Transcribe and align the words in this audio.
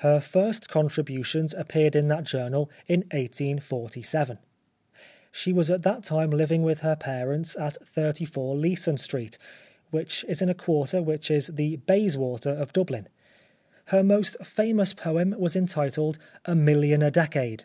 Her 0.00 0.20
first 0.20 0.68
contributions 0.68 1.54
appeared 1.54 1.96
in 1.96 2.08
that 2.08 2.24
journal 2.24 2.70
in 2.88 3.04
1847. 3.10 4.36
She 5.30 5.50
was 5.50 5.70
at 5.70 5.80
that 5.82 6.04
time 6.04 6.28
living 6.28 6.62
with 6.62 6.80
her 6.80 6.94
parents 6.94 7.56
at 7.56 7.76
34 7.82 8.54
Leeson 8.54 8.98
Street, 8.98 9.38
which 9.90 10.26
is 10.28 10.42
in 10.42 10.50
a 10.50 10.54
quarter 10.54 11.00
which 11.02 11.30
is 11.30 11.46
the 11.46 11.76
Bayswater 11.76 12.50
of 12.50 12.74
Dublin. 12.74 13.08
Her 13.86 14.02
most 14.04 14.36
famous 14.44 14.92
poem 14.92 15.34
was 15.38 15.56
entitled" 15.56 16.18
A 16.44 16.52
Milhon 16.54 17.02
a 17.02 17.10
Decade." 17.10 17.64